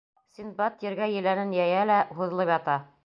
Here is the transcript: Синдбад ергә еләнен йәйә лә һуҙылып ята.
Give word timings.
Синдбад 0.37 0.81
ергә 0.87 1.09
еләнен 1.17 1.53
йәйә 1.59 1.85
лә 1.91 1.99
һуҙылып 2.21 2.53
ята. 2.59 2.79